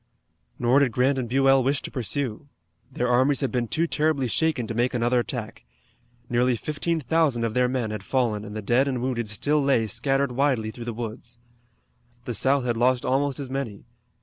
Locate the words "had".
3.41-3.51, 7.91-8.01, 12.65-12.77